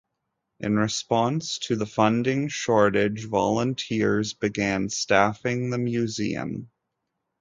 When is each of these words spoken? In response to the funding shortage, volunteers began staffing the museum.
In 0.59 0.77
response 0.77 1.59
to 1.59 1.75
the 1.75 1.85
funding 1.85 2.47
shortage, 2.47 3.25
volunteers 3.25 4.33
began 4.33 4.89
staffing 4.89 5.69
the 5.69 5.77
museum. 5.77 6.71